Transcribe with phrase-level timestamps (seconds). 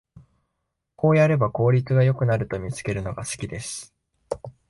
[0.95, 3.93] こうやれば効率が良くなると見つけるのが好きです